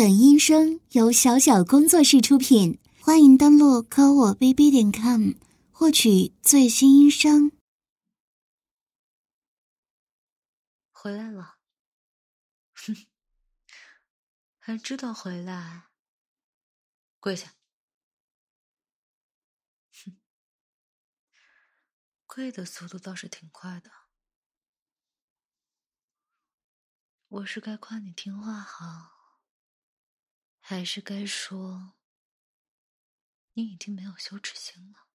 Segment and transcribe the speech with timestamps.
[0.00, 5.32] 本音声由小小工作室出品，欢迎登录科我 bb 点 com
[5.70, 7.52] 获取最新音声。
[10.90, 11.58] 回来了，
[12.72, 12.96] 哼，
[14.58, 15.90] 还知道回来？
[17.20, 17.52] 跪下，
[19.92, 20.16] 哼，
[22.24, 23.90] 跪的速度倒是挺快的。
[27.28, 29.19] 我是该夸你听话好？
[30.70, 31.94] 还是该说，
[33.54, 35.08] 你已经没有羞耻心了。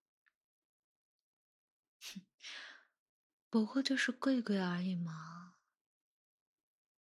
[1.98, 2.26] 哼，
[3.50, 5.55] 不过就是跪跪而已嘛。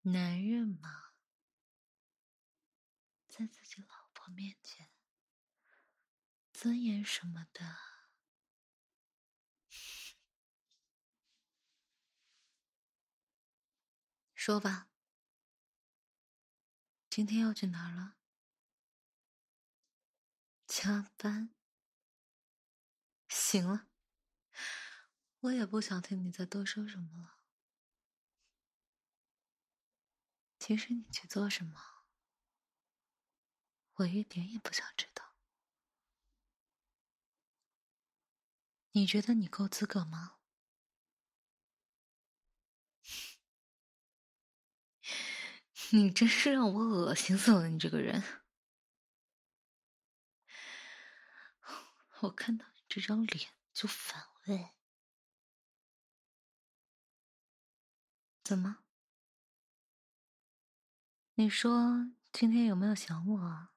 [0.03, 1.15] 男人嘛，
[3.27, 4.89] 在自己老婆面前，
[6.53, 7.77] 尊严什么的，
[14.33, 14.89] 说吧，
[17.11, 18.15] 今天要去哪儿了？
[20.77, 21.55] 加班，
[23.29, 23.87] 行了，
[25.39, 27.39] 我也不想听你再多说什么了。
[30.59, 31.81] 其实你去做什么，
[33.95, 35.37] 我一点也不想知道。
[38.91, 40.39] 你觉得你够资格吗？
[45.91, 47.69] 你真是让我恶心死了！
[47.69, 48.44] 你这个人。
[52.25, 54.73] 我看到你这张脸就反胃，
[58.43, 58.85] 怎么？
[61.35, 63.69] 你说今天有没有想我？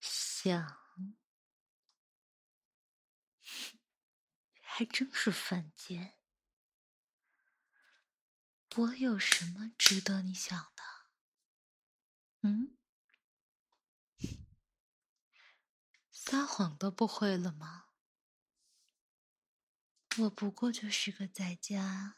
[0.00, 0.78] 想，
[4.60, 6.18] 还真是犯贱。
[8.76, 10.82] 我有什么值得你想的？
[12.40, 12.76] 嗯？
[16.24, 17.86] 撒谎都不会了吗？
[20.18, 22.16] 我不过就是个在家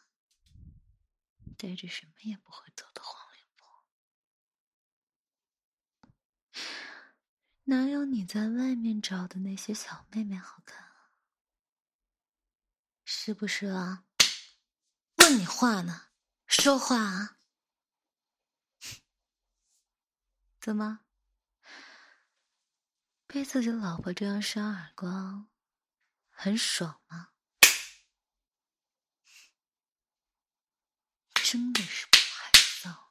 [1.56, 3.87] 带着什么也不会走的黄脸婆，
[7.65, 11.11] 哪有你在外面找的那些小妹妹好看啊？
[13.07, 14.05] 是不是啊？
[15.17, 16.09] 问你话呢，
[16.47, 17.39] 说话啊？
[20.61, 21.03] 怎么？
[23.34, 25.50] 被自己老婆这样扇耳光，
[26.31, 27.33] 很爽吗？
[31.34, 33.09] 真的是不害臊，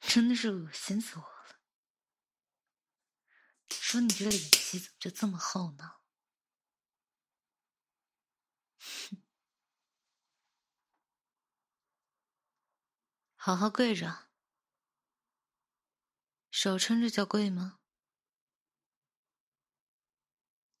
[0.00, 1.58] 真的是恶心死我了！
[3.68, 5.96] 说你这个脸皮怎么就这么厚呢？
[13.34, 14.29] 好好跪着。
[16.62, 17.80] 手撑着叫跪吗？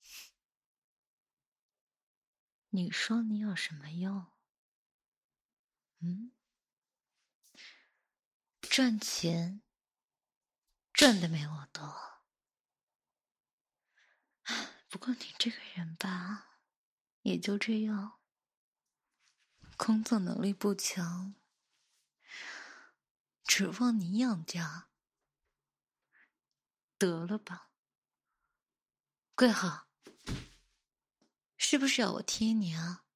[2.68, 4.26] 你说你有什么用？
[6.00, 6.32] 嗯，
[8.60, 9.62] 赚钱
[10.92, 12.20] 赚的没我多。
[14.90, 16.58] 不过你这个人吧，
[17.22, 18.20] 也就这样，
[19.78, 21.34] 工作能力不强，
[23.44, 24.89] 指望你养家。
[27.00, 27.70] 得了吧，
[29.34, 29.88] 跪好，
[31.56, 33.06] 是不是要我踢你啊？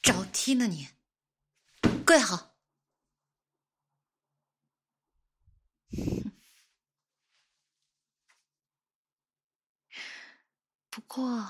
[0.00, 0.90] 找踢呢你，
[2.06, 2.56] 跪好。
[10.88, 11.48] 不过，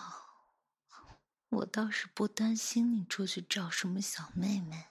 [1.50, 4.86] 我倒是不担心你出去找什么小妹妹。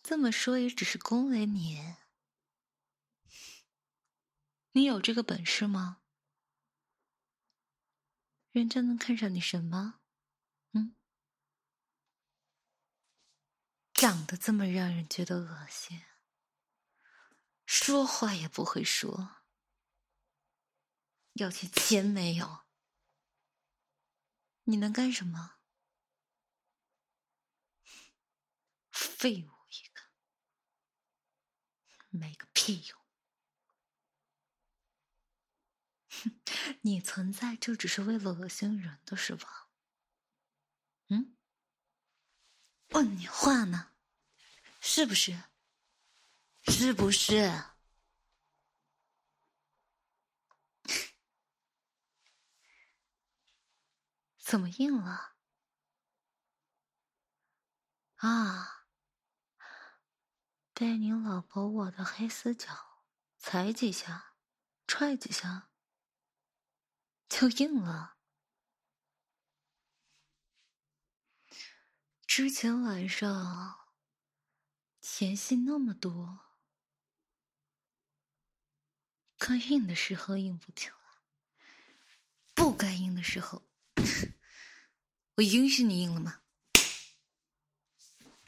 [0.00, 1.96] 这么说也只是恭维你。
[4.72, 6.02] 你有这个本事吗？
[8.52, 10.00] 人家能看上你什么？
[10.72, 10.96] 嗯，
[13.92, 16.02] 长得这么让人觉得恶心，
[17.66, 19.42] 说话也不会说，
[21.34, 22.64] 要钱钱没有，
[24.64, 25.58] 你能干什么？
[28.90, 30.02] 废物一个，
[32.08, 33.01] 没个屁用！
[36.82, 39.68] 你存在就只是为了恶心人的是吧？
[41.08, 41.36] 嗯？
[42.90, 43.92] 问你话呢，
[44.80, 45.44] 是不是？
[46.64, 47.64] 是不是？
[54.38, 55.32] 怎么硬了？
[58.16, 58.84] 啊，
[60.72, 63.02] 被你老婆我的黑丝脚
[63.38, 64.36] 踩几下，
[64.86, 65.71] 踹几下，
[67.32, 68.18] 就硬了。
[72.26, 73.88] 之前晚上
[75.00, 76.40] 前戏那么多，
[79.38, 80.94] 该硬的时候硬不起来，
[82.52, 83.66] 不该硬的时候，
[85.36, 86.42] 我允许你硬了吗？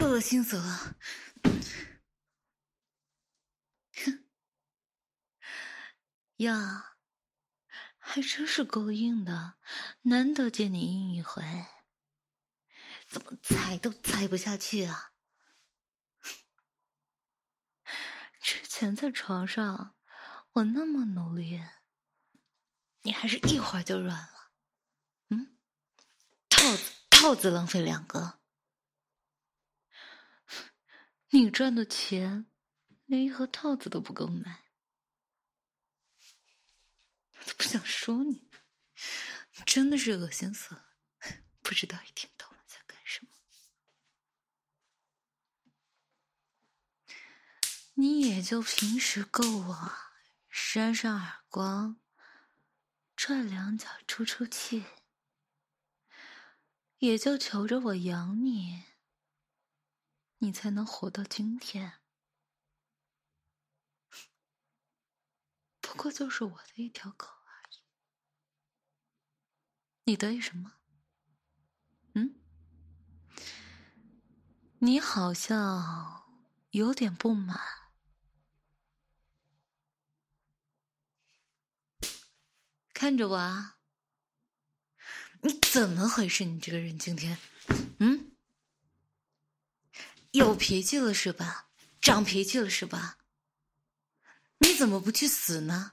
[0.00, 0.96] 恶心死了！
[4.04, 4.28] 哼
[6.36, 6.93] 呀，
[8.06, 9.54] 还真是够硬的，
[10.02, 11.42] 难得见你硬一回。
[13.08, 15.12] 怎么踩都踩不下去啊！
[18.40, 19.96] 之前在床上
[20.52, 21.62] 我那么努力，
[23.02, 24.50] 你还是一会儿就软了。
[25.30, 25.56] 嗯，
[26.50, 28.40] 套子套子浪费两个，
[31.30, 32.46] 你赚的钱
[33.06, 34.63] 连一盒套子都不够买，
[37.56, 38.50] 不想说你，
[39.56, 40.96] 你真的是恶心死了，
[41.62, 43.30] 不知道一天到晚在干什么。
[47.94, 49.92] 你也就平时够我
[50.48, 52.00] 扇扇耳光，
[53.16, 54.84] 踹两脚出出气，
[56.98, 58.84] 也就求着我养你，
[60.38, 62.00] 你才能活到今天。
[65.80, 67.28] 不过就是我的一条狗，
[70.04, 70.72] 你得意什么？
[72.14, 72.34] 嗯？
[74.78, 76.22] 你好像
[76.70, 77.58] 有点不满。
[82.92, 83.78] 看着我啊！
[85.42, 86.44] 你怎么回事？
[86.44, 87.36] 你这个人今天，
[87.98, 88.32] 嗯，
[90.30, 91.68] 有脾气了是吧？
[92.00, 93.18] 长脾气了是吧？
[94.58, 95.92] 你怎么不去死呢？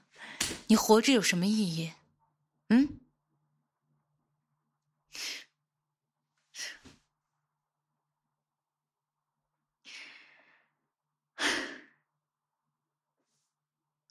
[0.68, 1.92] 你活着有什么意义？
[2.68, 3.00] 嗯？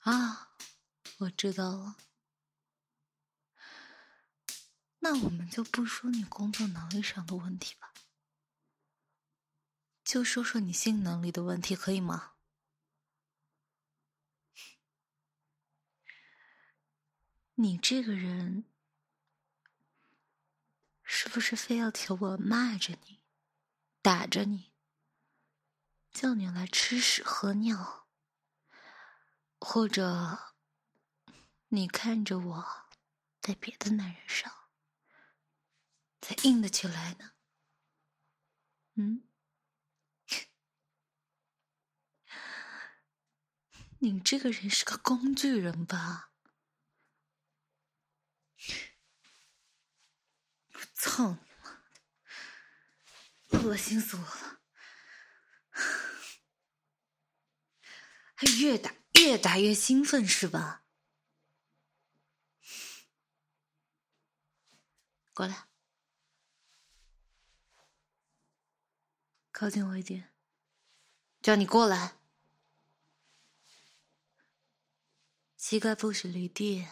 [0.02, 0.52] 啊，
[1.18, 1.96] 我知道了。
[4.98, 7.92] 那我们就不说你工作能力上的问题吧，
[10.04, 12.32] 就说说你性能力的问题，可以吗？
[17.54, 18.64] 你这个人
[21.04, 23.20] 是不是非要求我骂着你、
[24.00, 24.72] 打着你、
[26.12, 28.01] 叫你来吃屎喝尿，
[29.64, 30.54] 或者
[31.68, 32.88] 你看着我
[33.40, 34.52] 在别的男人上？
[36.20, 37.32] 才硬得起来呢。
[38.94, 39.28] 嗯，
[44.00, 46.32] 你这个人是个工具人吧？
[50.74, 51.38] 我操你
[53.58, 54.60] 妈，恶心死我了！
[58.34, 58.92] 还越打
[59.22, 60.84] 越打越兴奋是吧？
[65.32, 65.68] 过来。
[69.52, 70.32] 靠近我一点，
[71.40, 72.18] 叫你过来。
[75.56, 76.88] 膝盖不许离地，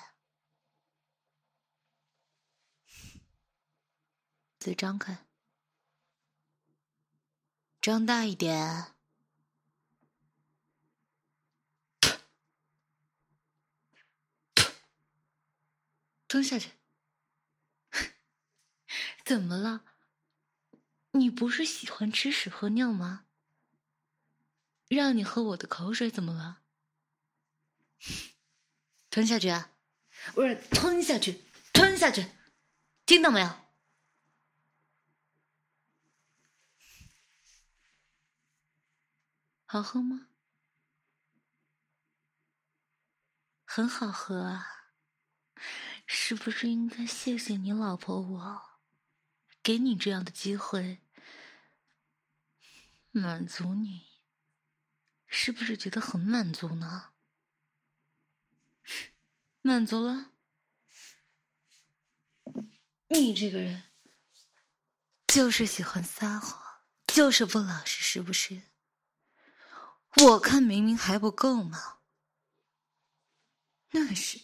[4.60, 5.26] 嘴张开，
[7.82, 8.94] 张大一点，
[16.30, 16.70] 吞下去。
[19.26, 19.84] 怎么了？
[21.10, 23.26] 你不是喜欢吃屎喝尿吗？
[24.86, 26.62] 让你喝我的口水怎么了？
[29.10, 29.72] 吞下去啊！
[30.32, 32.24] 不是吞下去，吞下去，
[33.04, 33.48] 听到没有？
[39.66, 40.28] 好喝吗？
[43.64, 44.79] 很好喝啊！
[46.12, 48.62] 是不是应该谢谢你老婆我？
[49.62, 50.98] 给你这样的机会，
[53.12, 54.08] 满足你，
[55.28, 57.12] 是不是觉得很满足呢？
[59.62, 60.32] 满足了？
[63.06, 63.84] 你这个人
[65.28, 68.62] 就是喜欢撒谎，就是不老实，是不是？
[70.24, 71.98] 我看明明还不够吗？
[73.92, 74.40] 那是，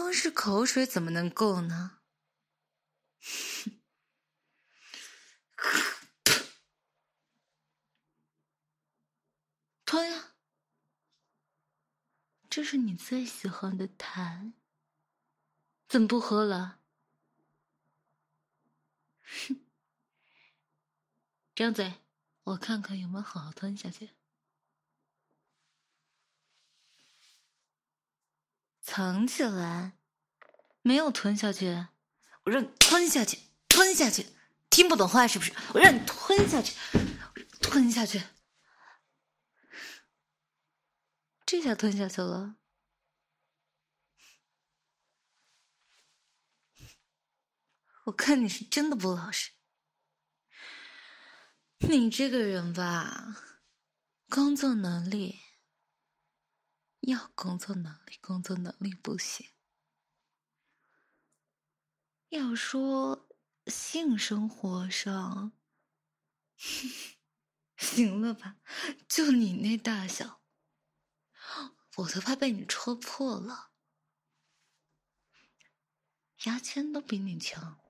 [0.00, 1.98] 光是口水怎么能够呢？
[9.84, 10.36] 吞呀！
[12.48, 14.52] 这是你最喜欢的痰，
[15.88, 16.78] 怎么不喝了？
[19.24, 19.66] 哼！
[21.56, 21.94] 张嘴，
[22.44, 24.10] 我看看有没有好好吞下去。
[28.90, 29.98] 藏起来，
[30.80, 31.88] 没有吞下去，
[32.44, 34.26] 我让你吞下去，吞下去，
[34.70, 35.52] 听不懂话是不是？
[35.74, 36.74] 我让你吞下去，
[37.60, 38.22] 吞下去。
[41.44, 42.56] 这下吞下去了，
[48.04, 49.50] 我看你是真的不老实。
[51.80, 53.36] 你这个人吧，
[54.30, 55.40] 工作能力
[57.00, 59.48] 要工作能力，工作能力不行。
[62.30, 63.26] 要说
[63.66, 65.52] 性生活上，
[67.78, 68.56] 行了吧？
[69.08, 70.42] 就你那大小。
[71.96, 73.72] 我都怕被你戳破了，
[76.44, 77.80] 牙签都比你强。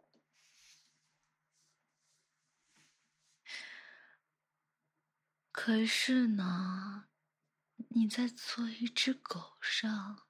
[5.51, 7.08] 可是呢，
[7.91, 10.29] 你在做一只狗上，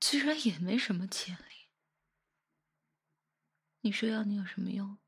[0.00, 1.68] 居然也没什么潜力。
[3.80, 4.98] 你说要你有什么用？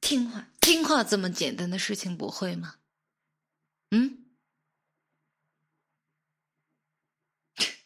[0.00, 2.80] 听话，听话这么简单的事情不会吗？
[3.90, 4.34] 嗯？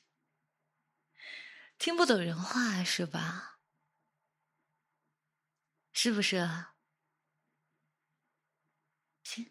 [1.78, 3.58] 听不懂人话是吧？
[5.92, 6.36] 是不是？
[6.38, 6.76] 啊
[9.24, 9.50] 行，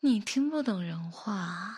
[0.00, 1.76] 你听不懂人话，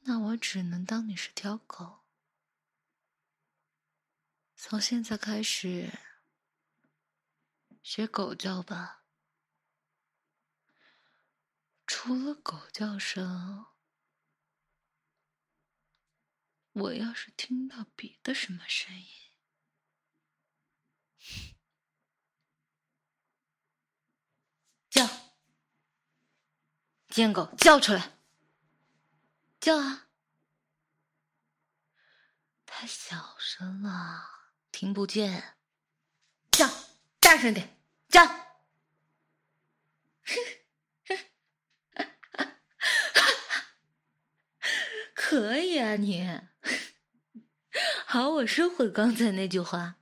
[0.00, 2.04] 那我只能当你是条狗。
[4.54, 5.98] 从现在开始，
[7.82, 9.06] 学狗叫吧。
[11.86, 13.68] 除了狗叫声，
[16.72, 19.06] 我要是听到别的什么声音，
[24.90, 25.06] 叫，
[27.16, 28.18] 贱狗叫出来，
[29.58, 30.08] 叫啊！
[32.66, 35.56] 太小声了，听不见，
[36.50, 36.68] 叫，
[37.18, 37.80] 大声点，
[38.10, 38.20] 叫。
[45.14, 46.38] 可以啊，你
[48.04, 49.96] 好，我收回刚才那句话。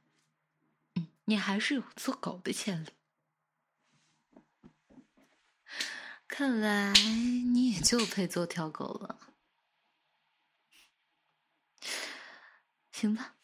[0.96, 2.88] 嗯，你还是有做狗的潜力。
[6.36, 9.32] 看来你也就配做条狗了。
[12.90, 13.36] 行吧，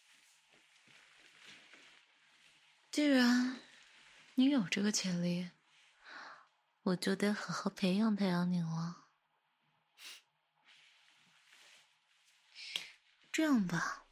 [2.91, 3.61] 既然
[4.35, 5.53] 你有这个潜力，
[6.83, 9.07] 我就得好好培养培养你了。
[13.31, 14.09] 这样吧，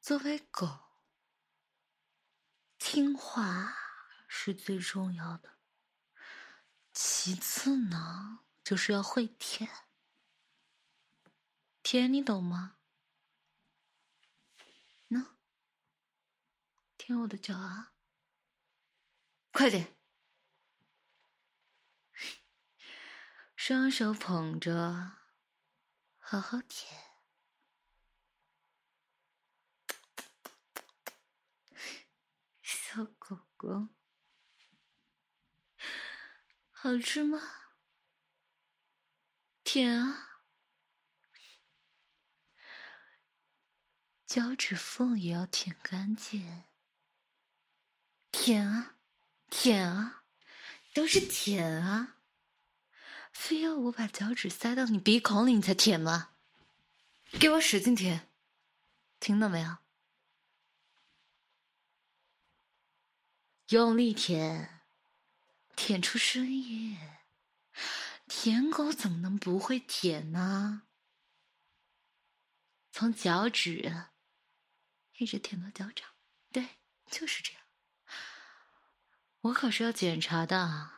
[0.00, 0.78] 作为狗，
[2.78, 3.74] 听话
[4.28, 5.55] 是最重要的。
[6.98, 9.70] 其次呢，就是要会舔。
[11.82, 12.78] 舔你懂吗？
[15.10, 15.36] 喏，
[16.96, 17.92] 舔我的脚啊！
[19.52, 19.94] 快点，
[23.54, 25.18] 双手捧着。
[26.16, 26.98] 好好舔，
[32.62, 33.88] 小狗狗，
[36.86, 37.40] 好吃吗？
[39.64, 40.44] 舔啊，
[44.24, 46.62] 脚趾缝也要舔干净。
[48.30, 48.94] 舔啊，
[49.50, 50.22] 舔啊，
[50.94, 52.18] 都是舔啊。
[53.32, 56.36] 非要我把脚趾塞到你鼻孔里你才舔吗？
[57.40, 58.30] 给我使劲舔，
[59.18, 59.78] 听到没有？
[63.70, 64.75] 用力舔，
[65.76, 66.98] 舔出声音。
[68.26, 70.82] 舔狗怎么能不会舔呢？
[72.90, 74.06] 从脚趾
[75.18, 76.08] 一直舔到脚掌，
[76.50, 76.78] 对，
[77.10, 77.62] 就是这样。
[79.42, 80.90] 我可是要检查的。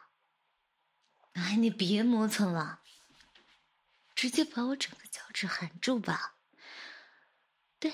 [1.33, 2.83] 哎，你别磨蹭了，
[4.15, 6.37] 直接把我整个脚趾含住吧。
[7.79, 7.93] 对，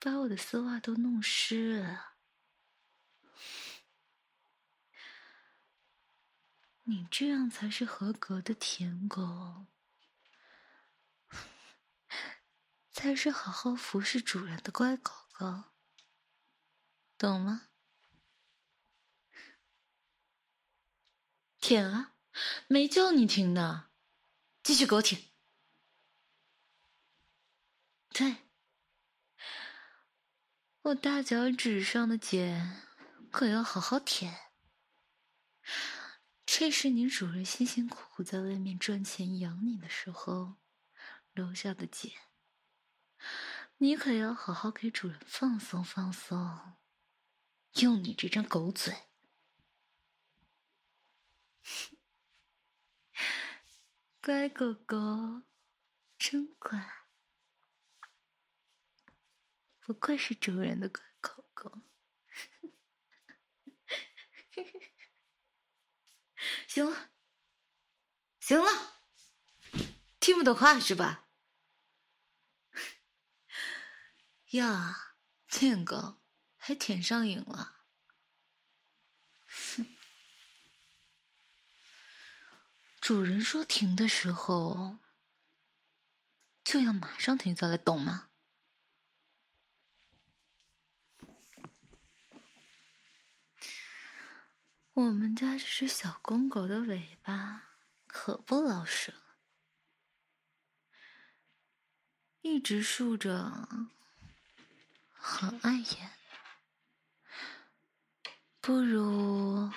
[0.00, 2.13] 把我的丝袜都弄湿了。
[6.86, 9.66] 你这样才是合格的舔狗，
[12.92, 15.64] 才是好好服侍主人的乖狗狗。
[17.16, 17.68] 懂吗？
[21.58, 22.12] 舔啊！
[22.66, 23.90] 没叫你停的，
[24.62, 25.30] 继续给我舔。
[28.10, 28.36] 对，
[30.82, 32.82] 我大脚趾上的茧
[33.30, 34.52] 可要好好舔。
[36.46, 40.56] 这是你主人辛辛苦苦在外面赚钱养你的时候
[41.32, 42.12] 留下的茧，
[43.78, 46.74] 你可要好好给主人放松放松。
[47.80, 48.94] 用你这张狗嘴，
[54.22, 55.42] 乖狗狗，
[56.16, 56.88] 真乖，
[59.80, 61.80] 不愧是主人的乖狗狗。
[66.74, 67.10] 行了，
[68.40, 68.94] 行了，
[70.18, 71.28] 听不懂话是吧？
[74.50, 75.14] 呀，
[75.46, 76.20] 贱狗！
[76.56, 77.84] 还舔上瘾了，
[79.46, 79.86] 哼！
[83.00, 84.98] 主人说停的时候，
[86.64, 88.32] 就要马上停下来，懂吗？
[94.94, 99.18] 我们家这只小公狗的尾巴可不老实了，
[102.42, 103.68] 一直竖着，
[105.12, 106.12] 很碍眼。
[108.60, 109.72] 不如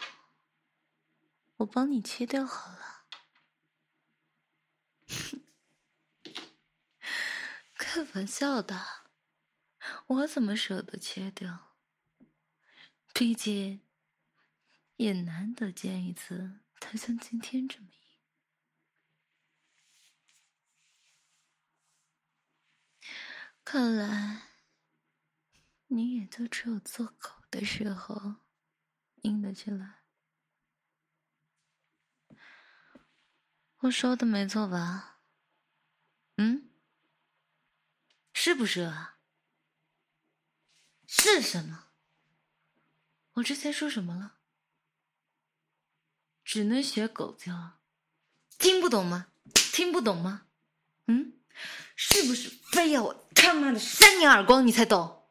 [1.55, 3.07] 我帮你切掉好了。
[7.73, 9.07] 开玩笑的，
[10.05, 11.75] 我怎么舍得切掉？
[13.15, 13.81] 毕竟
[14.97, 17.97] 也难得见一次他像今天这么硬。
[23.63, 24.49] 看来
[25.87, 28.35] 你也就只有做狗的时候。
[29.23, 30.03] 硬得起来，
[33.79, 35.21] 我说的没错吧？
[36.37, 36.69] 嗯，
[38.31, 39.19] 是不是啊？
[41.07, 41.91] 是什么？
[43.33, 44.36] 我之前说什么了？
[46.47, 47.73] 只能学狗叫，
[48.57, 49.27] 听不懂吗？
[49.73, 50.47] 听不懂吗？
[51.07, 51.33] 嗯，
[51.97, 55.27] 是不是非要我他妈的扇你耳光你才懂？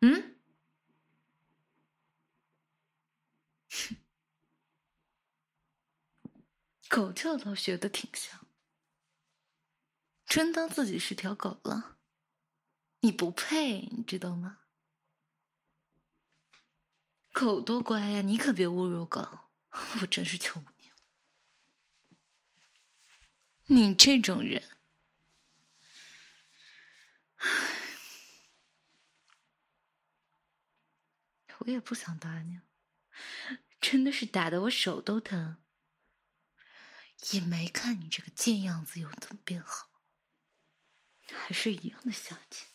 [0.00, 0.36] 嗯？
[6.88, 8.46] 狗叫倒学的挺像，
[10.24, 11.96] 真当自己是条狗了？
[13.00, 14.58] 你不配，你知道吗？
[17.32, 19.49] 狗多乖呀，你可别侮辱狗！
[20.02, 20.96] 我真是求你了，
[23.66, 24.62] 你这种人，
[31.58, 32.60] 我也不想打你，
[33.80, 35.62] 真的是打的我手都疼。
[37.32, 39.90] 也没看你这个贱样子有怎么变好，
[41.28, 42.66] 还是一样的下贱。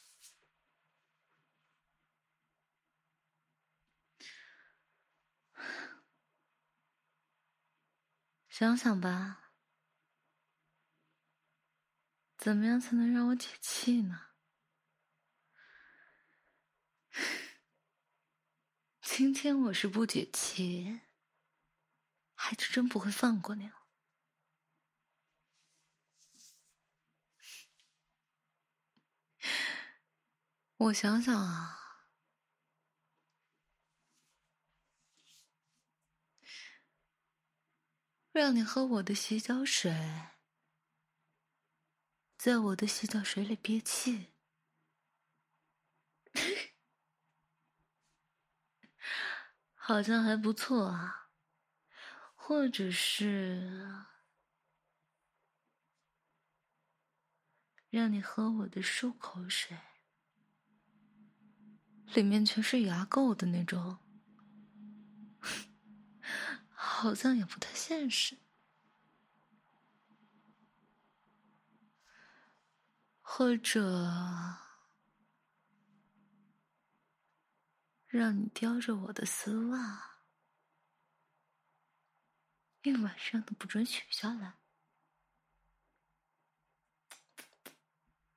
[8.57, 9.51] 想想吧，
[12.37, 14.27] 怎么样才能让我解气呢？
[19.03, 21.01] 今天我是不解气，
[22.33, 23.73] 还真不会放过你了。
[30.77, 31.84] 我想想啊，
[38.39, 39.91] 让你喝我的洗脚水，
[42.37, 44.33] 在我的洗脚水里憋气，
[49.73, 51.23] 好像还不错啊。
[52.35, 54.05] 或者是
[57.89, 59.79] 让你喝我的漱口水。
[62.13, 64.04] 里面全是牙垢的那种，
[66.87, 68.37] 好像也不太现实。
[73.21, 73.81] 或者
[78.07, 80.21] 让你叼着我的丝袜，
[82.83, 84.59] 一晚上都不准取下来。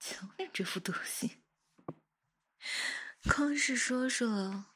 [0.00, 1.42] 瞧你这副德行！
[3.22, 4.74] 光是说说，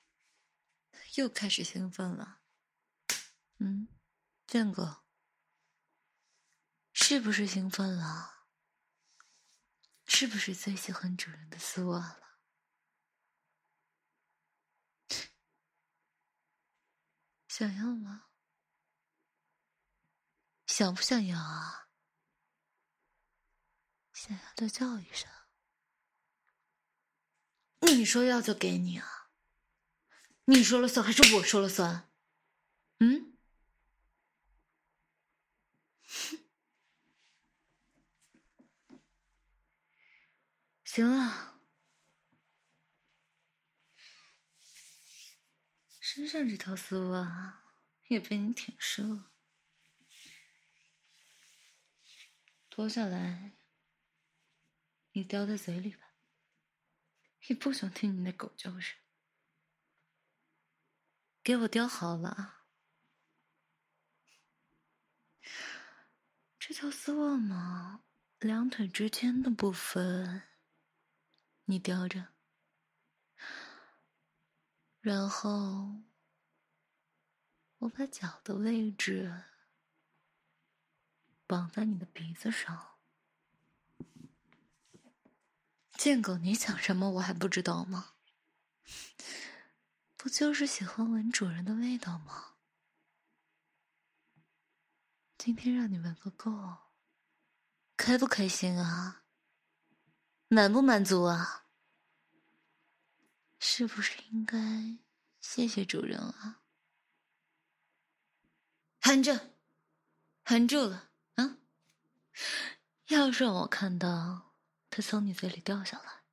[1.16, 2.41] 又开始兴奋了。
[3.64, 3.86] 嗯，
[4.48, 5.04] 见过，
[6.92, 8.48] 是不是兴奋了？
[10.04, 12.40] 是不是最喜欢主人的丝袜了？
[17.46, 18.30] 想要吗？
[20.66, 21.88] 想不想要啊？
[24.12, 25.30] 想要就叫一声。
[27.82, 29.30] 你说要就给你啊？
[30.46, 32.10] 你说了算还是我说了算？
[32.98, 33.31] 嗯？
[40.94, 41.58] 行了，
[45.98, 47.64] 身上这条丝袜
[48.08, 49.32] 也被你舔湿了，
[52.68, 53.56] 脱下来，
[55.12, 56.12] 你叼在嘴里吧。
[57.46, 58.98] 也不想听你那狗叫声，
[61.42, 62.66] 给我叼好了。
[66.58, 68.04] 这条丝袜嘛，
[68.40, 70.51] 两腿之间的部分。
[71.72, 72.26] 你叼着，
[75.00, 76.02] 然后
[77.78, 79.44] 我把脚的位置
[81.46, 82.98] 绑在你的鼻子上。
[85.96, 87.12] 贱狗，你想什么？
[87.12, 88.16] 我还不知道吗？
[90.18, 92.56] 不就是喜欢闻主人的味道吗？
[95.38, 96.76] 今天让你闻个够，
[97.96, 99.24] 开不开心啊？
[100.48, 101.60] 满不满足啊？
[103.64, 104.58] 是不是应该
[105.40, 106.64] 谢谢主人啊？
[109.00, 109.54] 含着，
[110.44, 111.58] 含住了啊！
[113.06, 114.56] 要是让我看到
[114.90, 116.24] 它从你嘴里掉下来，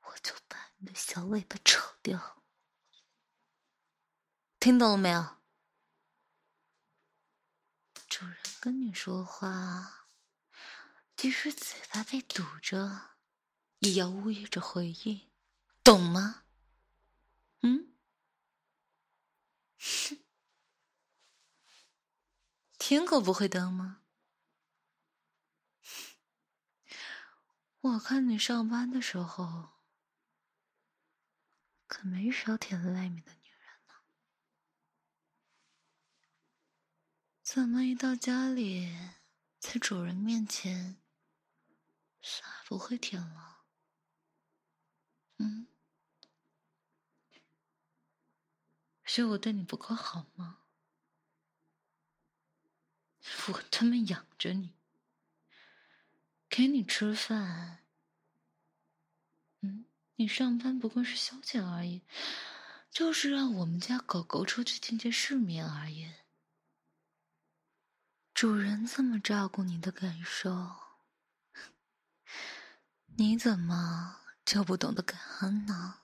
[0.00, 2.42] 我就把你的小尾巴扯掉。
[4.58, 5.36] 听懂了没有？
[8.08, 10.08] 主人跟你说话。
[11.16, 13.18] 即使嘴巴被堵着，
[13.80, 15.28] 也要呜咽着回应，
[15.82, 16.44] 懂吗？
[17.62, 17.92] 嗯？
[22.78, 24.02] 舔狗不会当吗？
[27.80, 29.70] 我看你上班的时候，
[31.86, 33.94] 可没少舔外面的女人呢。
[37.42, 38.94] 怎么一到家里，
[39.58, 41.00] 在主人面前？
[42.20, 43.49] 啥不会舔了？
[45.42, 45.66] 嗯，
[49.04, 50.58] 是我对你不够好吗？
[53.48, 54.74] 我他妈养着你，
[56.50, 57.86] 给你吃饭，
[59.62, 62.02] 嗯，你上班不过是消遣而已，
[62.90, 66.12] 就是让我们家狗狗出去见见世面而已。
[68.34, 70.76] 主人这么照顾你的感受。
[73.16, 76.02] 你怎么就不懂得感恩呢？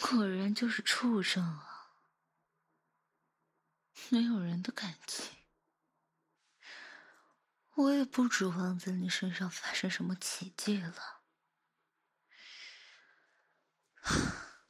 [0.00, 1.94] 果然就是畜生啊！
[4.10, 5.38] 没有人的感情，
[7.74, 11.22] 我也不指望在你身上发生什么奇迹了。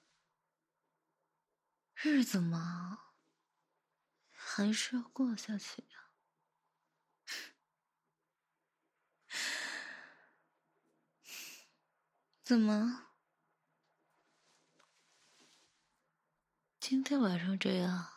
[1.96, 3.14] 日子嘛，
[4.30, 6.03] 还是要过下去呀。
[12.44, 13.06] 怎么？
[16.78, 18.10] 今天晚上这样，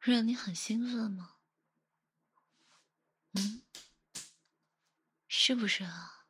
[0.00, 1.36] 让你很兴奋吗？
[3.34, 3.62] 嗯，
[5.28, 6.24] 是不是啊？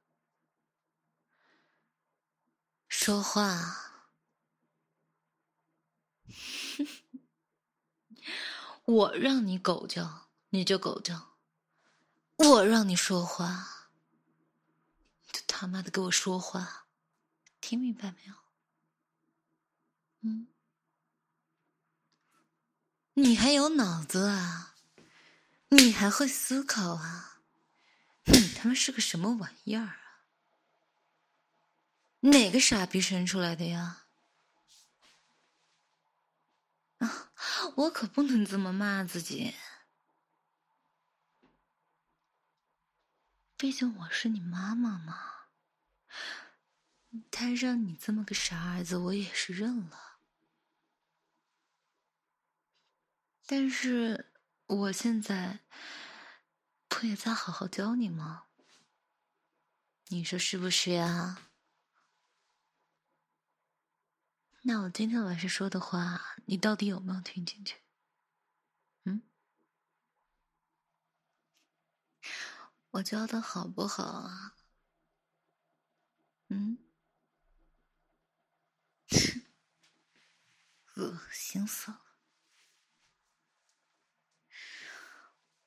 [2.89, 4.11] 说话，
[8.85, 11.37] 我让你狗叫，你就狗叫；
[12.37, 13.84] 我让你说话。
[15.57, 16.89] 他妈的，给我说话，
[17.61, 18.35] 听明白没有？
[20.23, 20.49] 嗯，
[23.13, 24.75] 你还有脑子啊？
[25.69, 27.41] 你还会思考啊？
[28.25, 30.25] 你他妈是个什么玩意儿啊？
[32.21, 34.07] 哪个傻逼生出来的呀？
[36.99, 37.31] 啊，
[37.77, 39.55] 我可不能这么骂自己，
[43.57, 45.31] 毕竟我是你妈妈嘛。
[47.31, 50.19] 他让你这么个傻儿子，我也是认了。
[53.47, 54.33] 但是
[54.67, 55.61] 我现在
[56.89, 58.47] 不也在好好教你吗？
[60.09, 61.49] 你说是不是呀？
[64.63, 67.77] 那我今天晚上说的话，你到底有没有听进去？
[69.05, 69.23] 嗯？
[72.93, 74.57] 我教的好不好啊？
[76.49, 76.79] 嗯？
[80.95, 82.01] 恶心死了！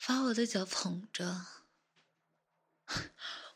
[0.05, 1.45] 把我的脚捧着，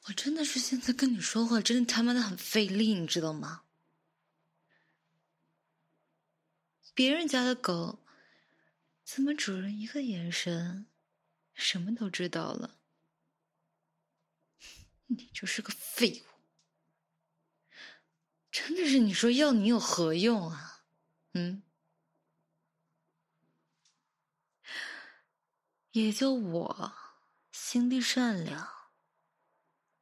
[0.03, 3.63] 我真的是现在跟你说话，真的他妈的很费力，你知道吗？
[6.93, 8.03] 别人家的狗，
[9.05, 10.87] 怎么主人一个眼神，
[11.53, 12.79] 什么都知道了？
[15.07, 16.31] 你就是个废物！
[18.51, 20.70] 真的是，你说要你有何用啊？
[21.33, 21.63] 嗯，
[25.91, 26.93] 也就我
[27.51, 28.91] 心地善良，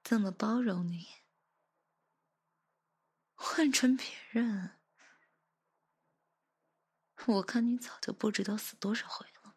[0.04, 1.08] 这么包容你。
[3.36, 4.80] 换成别人，
[7.28, 9.56] 我看你早就不知道死多少回了。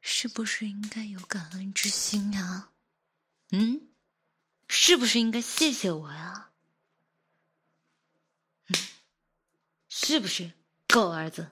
[0.00, 2.72] 是不是应该有感恩之心呀？
[3.50, 3.94] 嗯？
[4.68, 6.51] 是不是应该谢谢我呀？
[9.94, 10.54] 是不是
[10.88, 11.50] 狗儿子？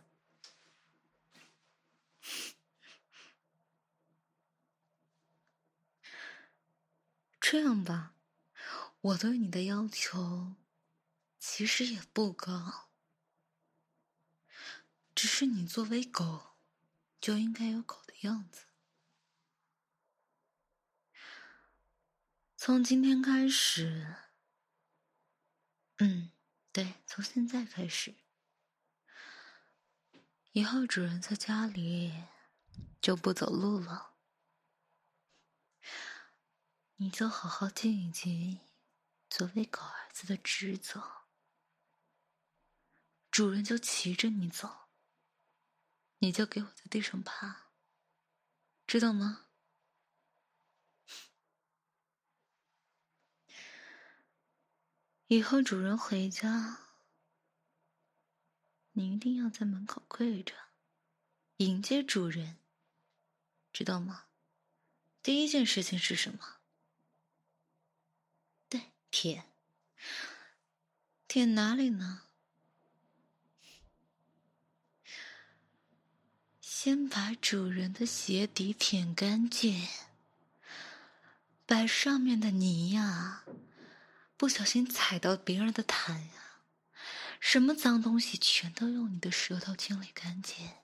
[7.39, 8.15] 这样吧，
[9.03, 10.55] 我对你的要求
[11.39, 12.89] 其实也不高，
[15.15, 16.57] 只是你作为狗，
[17.21, 18.63] 就应该有狗的样子。
[22.57, 24.17] 从今天开始，
[25.99, 26.33] 嗯，
[26.73, 28.15] 对，从现在开始，
[30.53, 32.25] 以后主人在家里
[33.01, 34.17] 就不走路了，
[36.97, 38.59] 你就好好尽一尽
[39.29, 41.29] 作为狗儿子的职责，
[43.31, 44.89] 主人就骑着你走，
[46.19, 47.69] 你就给我在地上爬，
[48.89, 49.47] 知道吗？
[55.29, 56.90] 以后主人回家，
[58.93, 60.55] 你一定要在门口跪着
[61.59, 62.59] 迎接主人，
[63.73, 64.25] 知道吗？
[65.23, 66.57] 第一件事情是什么？
[68.69, 69.45] 对，舔。
[71.29, 72.23] 舔哪里呢？
[76.61, 79.87] 先把主人的鞋底舔干净，
[81.67, 83.45] 把上面的泥呀。
[84.39, 86.50] 不小心踩到别人的毯呀，
[87.41, 90.77] 什么脏东西全都用你的舌头清理干净，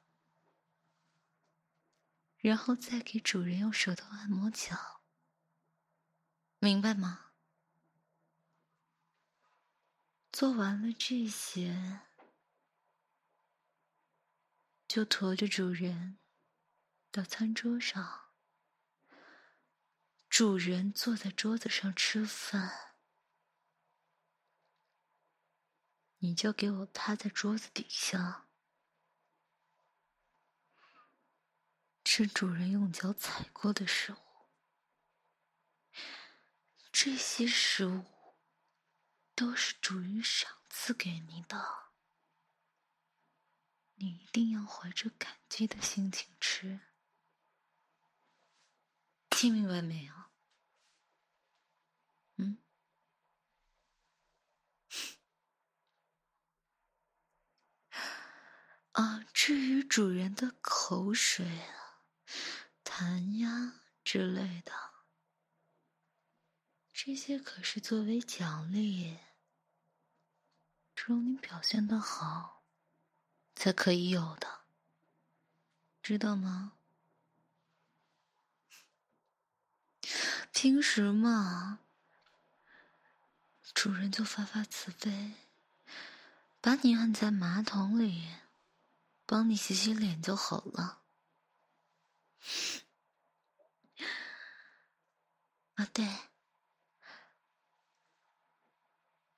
[2.39, 5.03] 然后再给主人用舌头按摩脚，
[6.59, 7.27] 明白吗？
[10.33, 12.01] 做完了这些，
[14.89, 16.19] 就驮着主人
[17.11, 18.33] 到餐桌上，
[20.29, 22.96] 主人坐在桌子上吃饭。
[26.27, 28.49] 你就给我趴在桌子底下，
[32.03, 34.17] 吃主人用脚踩过的食物。
[36.91, 38.35] 这些食物
[39.37, 41.93] 都是主人赏赐给你的，
[43.95, 46.81] 你一定要怀着感激的心情吃。
[49.31, 50.26] 听明白没有？
[58.97, 62.01] 啊，至于主人的口水啊、
[62.83, 64.73] 痰呀之类的，
[66.95, 69.19] 这些可是作为奖励，
[70.95, 72.63] 只有你表现的好，
[73.55, 74.63] 才可以有的，
[76.03, 76.73] 知道吗？
[80.53, 81.81] 平时嘛，
[83.75, 85.35] 主人就发发慈悲，
[86.63, 88.27] 把你按在马桶里。
[89.27, 91.03] 帮你洗洗脸就好了。
[95.75, 96.07] 啊，对，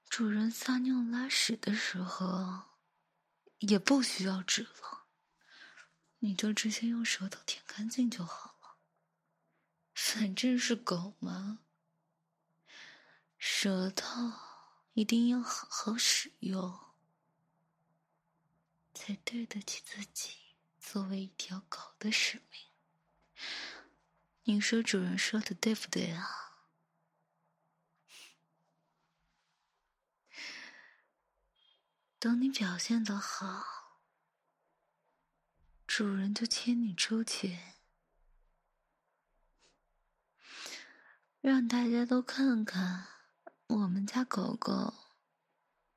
[0.08, 2.62] 主人撒尿拉屎的时候
[3.58, 5.06] 也不需要纸了，
[6.18, 8.76] 你就直接用舌头舔干净就好了。
[9.94, 11.60] 反正是狗嘛，
[13.36, 14.32] 舌头
[14.92, 16.87] 一定要好好使用。
[18.98, 20.32] 才对得起自己
[20.80, 22.60] 作为一条狗的使命。
[24.42, 26.26] 你说主人说的对不对啊？
[32.18, 34.02] 等你表现的好，
[35.86, 37.56] 主人就牵你出去，
[41.40, 43.06] 让大家都看看
[43.68, 44.92] 我们家狗狗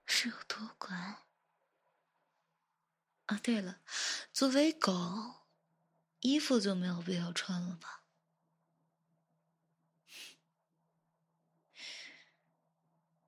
[0.05, 1.30] 是有多乖？
[3.31, 3.79] 啊，对了，
[4.33, 5.45] 作为狗，
[6.19, 8.03] 衣服就没有必要穿了吧？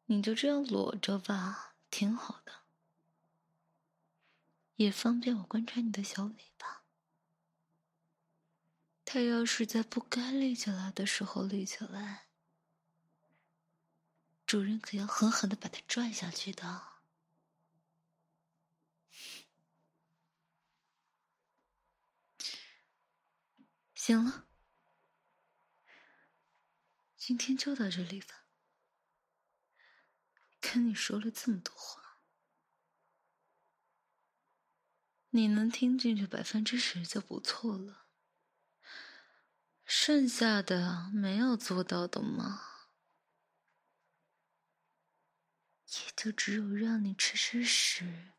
[0.08, 2.64] 你就这样裸着吧，挺好的，
[4.76, 6.84] 也方便我观察你的小尾巴。
[9.06, 12.26] 它要是在不该立起来的时候立起来，
[14.46, 16.93] 主人可要狠狠的把它拽下去的。
[24.06, 24.50] 行了，
[27.16, 28.44] 今天就到这里吧。
[30.60, 32.20] 跟你说了这么多话，
[35.30, 38.08] 你能听进去百分之十就不错了。
[39.86, 42.90] 剩下的没有做到的吗？
[45.86, 48.34] 也就只有让你吃吃屎、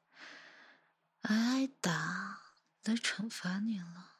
[1.22, 2.42] 挨挨打
[2.82, 4.13] 来惩罚你了。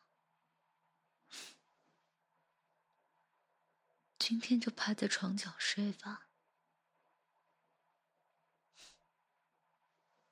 [4.26, 6.30] 今天就趴在床角睡吧。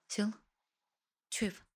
[0.08, 0.42] 行了，
[1.28, 1.71] 去吧。